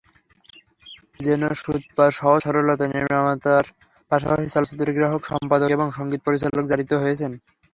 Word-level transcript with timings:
যেন 1.19 1.41
সুতপার 1.55 2.09
সহজ-সরলতায় 2.13 2.91
নির্মাতার 2.93 3.65
পাশাপাশি 4.11 4.47
চলচ্চিত্রগ্রাহক, 4.49 5.21
সম্পাদক 5.31 5.69
এবং 5.71 5.87
সংগীত 5.97 6.21
পরিচালক 6.23 6.63
জারিত 6.67 6.91
হয়েছেন। 7.01 7.31